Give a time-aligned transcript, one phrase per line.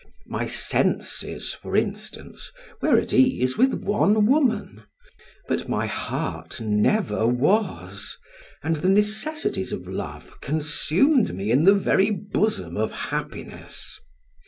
[0.25, 2.51] My senses, for instance,
[2.81, 4.81] were at ease with one woman,
[5.47, 8.17] but my heart never was,
[8.63, 13.99] and the necessities of love consumed me in the very bosom of happiness.